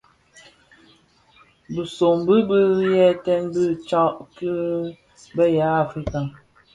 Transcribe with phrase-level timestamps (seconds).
[1.73, 2.59] Bisobi bi
[2.97, 4.49] yeten bi tsak ki
[5.35, 6.19] be ya Afrika,